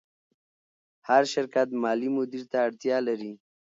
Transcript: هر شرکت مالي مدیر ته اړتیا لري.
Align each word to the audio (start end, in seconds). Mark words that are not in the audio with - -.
هر 1.07 1.23
شرکت 1.33 1.67
مالي 1.81 2.09
مدیر 2.17 2.43
ته 2.51 2.57
اړتیا 2.67 2.97
لري. 3.07 3.31